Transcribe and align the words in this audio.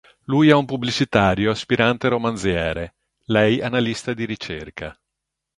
Lui 0.23 0.49
è 0.49 0.53
un 0.55 0.65
pubblicitario 0.65 1.51
aspirante 1.51 2.07
romanziere, 2.07 2.95
lei 3.25 3.61
analista 3.61 4.15
di 4.15 4.25
ricerca. 4.25 4.99